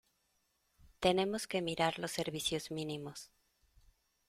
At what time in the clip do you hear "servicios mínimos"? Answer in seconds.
2.09-3.29